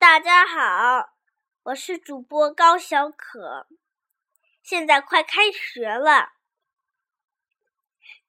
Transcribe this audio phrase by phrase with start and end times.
[0.00, 1.10] 大家好，
[1.62, 3.68] 我是主播高小可。
[4.62, 6.30] 现在快开学了，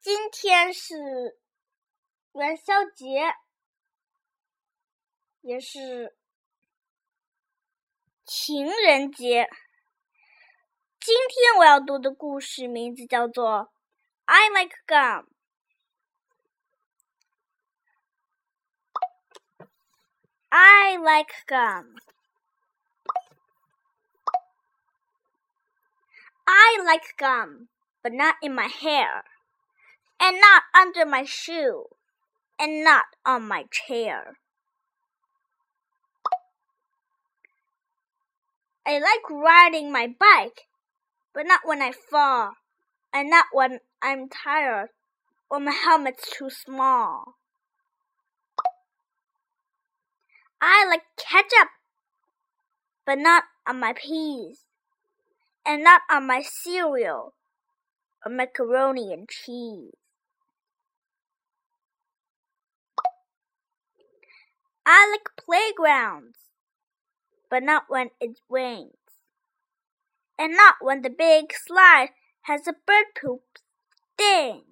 [0.00, 1.38] 今天是
[2.32, 3.36] 元宵节，
[5.42, 6.16] 也是
[8.24, 9.48] 情人节。
[10.98, 13.46] 今天我要读的故事名字叫做
[14.24, 15.22] 《I Like Gum》。
[21.02, 21.94] Like gum.
[26.46, 27.68] I like gum,
[28.02, 29.24] but not in my hair,
[30.20, 31.84] and not under my shoe,
[32.58, 34.38] and not on my chair.
[38.86, 40.66] I like riding my bike,
[41.32, 42.54] but not when I fall,
[43.12, 44.88] and not when I'm tired
[45.50, 47.39] or my helmet's too small.
[50.60, 51.68] I like ketchup,
[53.06, 54.64] but not on my peas,
[55.66, 57.34] and not on my cereal
[58.24, 59.94] or macaroni and cheese.
[64.84, 66.38] I like playgrounds,
[67.48, 68.96] but not when it rains,
[70.38, 72.10] and not when the big slide
[72.42, 73.42] has a bird poop
[74.14, 74.69] sting.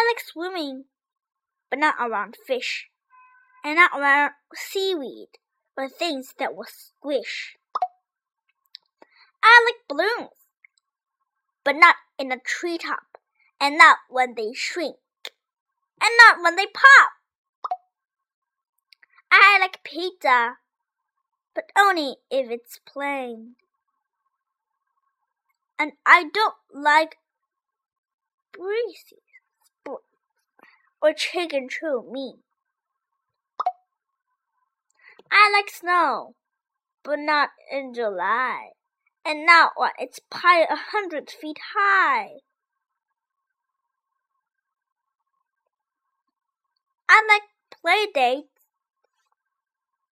[0.00, 0.84] I like swimming,
[1.68, 2.88] but not around fish,
[3.62, 5.28] and not around seaweed
[5.76, 7.58] or things that will squish.
[9.42, 10.30] I like balloons,
[11.64, 13.18] but not in a treetop,
[13.60, 14.96] and not when they shrink,
[16.00, 17.10] and not when they pop.
[19.30, 20.56] I like pizza,
[21.54, 23.56] but only if it's plain.
[25.78, 27.18] And I don't like
[28.52, 29.20] breezy
[31.02, 32.36] or chicken chew me.
[35.30, 36.34] I like snow,
[37.02, 38.70] but not in July,
[39.24, 42.40] and not when it's piled a hundred feet high.
[47.08, 47.42] I like
[47.80, 48.66] play dates,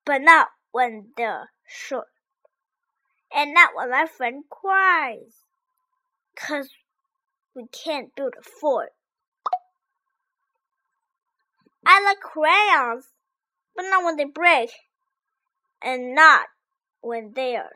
[0.04, 2.08] but not when they're short,
[3.32, 5.44] and not when my friend cries,
[6.34, 6.70] 'cause
[7.54, 8.94] we can't build a fort.
[11.90, 13.06] I like crayons,
[13.74, 14.68] but not when they break,
[15.82, 16.48] and not
[17.00, 17.72] when they are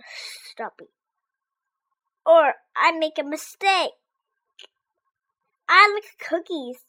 [0.50, 0.90] stubby.
[2.26, 3.92] Or I make a mistake.
[5.66, 6.84] I like cookies,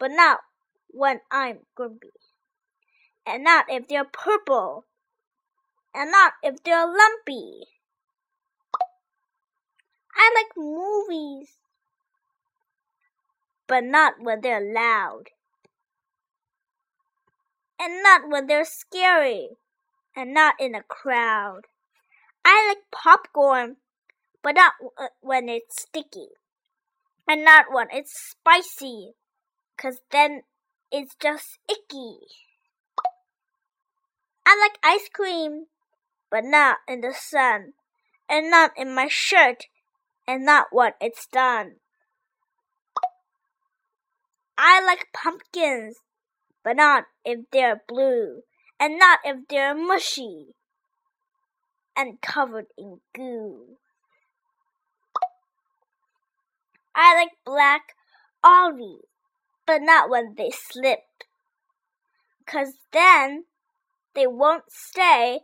[0.00, 0.40] but not
[0.88, 2.10] when I'm grumpy,
[3.24, 4.86] and not if they're purple,
[5.94, 7.60] and not if they're lumpy.
[10.16, 11.50] I like movies,
[13.68, 15.28] but not when they're loud
[17.80, 19.56] and not when they're scary,
[20.14, 21.62] and not in a crowd.
[22.44, 23.76] I like popcorn,
[24.42, 26.28] but not uh, when it's sticky,
[27.26, 29.14] and not when it's spicy,
[29.78, 30.42] 'cause then
[30.92, 32.18] it's just icky.
[34.44, 35.66] I like ice cream,
[36.30, 37.72] but not in the sun,
[38.28, 39.68] and not in my shirt,
[40.26, 41.76] and not when it's done.
[44.58, 46.00] I like pumpkins,
[46.62, 48.42] but not if they're blue,
[48.78, 50.54] and not if they're mushy
[51.96, 53.76] and covered in goo.
[56.94, 57.94] I like black
[58.42, 59.06] olives,
[59.66, 61.24] but not when they slip,
[62.46, 63.46] 'cause then
[64.14, 65.40] they won't stay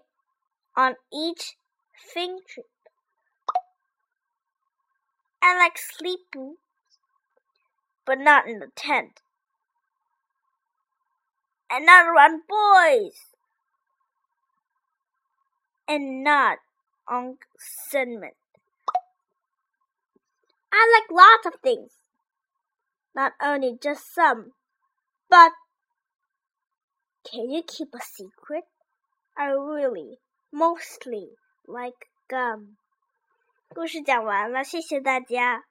[0.77, 1.57] on each
[1.95, 2.67] fingertip.
[5.41, 6.61] I like sleep boots,
[8.05, 9.21] but not in the tent
[11.70, 13.16] and not around boys,
[15.88, 16.58] and not
[17.08, 17.38] on
[17.90, 18.32] cinnamon.
[20.74, 21.92] I like lots of things,
[23.14, 24.54] not only just some,
[25.30, 25.52] but
[27.30, 28.64] can you keep a secret?
[29.38, 30.20] I really
[30.52, 31.30] mostly
[31.68, 32.78] like gum.
[33.74, 35.64] 故事讲完了，谢谢大家。